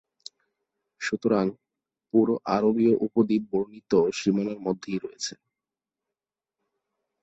সুতরাং, 1.01 1.45
পুরো 2.13 2.35
আরবীয় 2.55 2.93
উপদ্বীপ 3.05 3.43
বর্ণিত 3.51 3.91
সীমানার 4.19 4.59
মধ্যেই 4.65 4.99
রয়েছে। 4.99 5.33